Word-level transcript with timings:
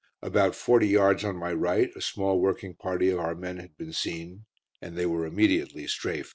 About 0.23 0.55
forty 0.55 0.87
yards 0.87 1.23
on 1.23 1.35
my 1.35 1.53
right 1.53 1.91
a 1.95 2.01
small 2.01 2.39
working 2.39 2.73
party 2.73 3.11
of 3.11 3.19
our 3.19 3.35
men 3.35 3.57
had 3.57 3.77
been 3.77 3.93
seen, 3.93 4.45
and 4.81 4.97
they 4.97 5.05
were 5.05 5.27
immediately 5.27 5.85
"strafed." 5.85 6.29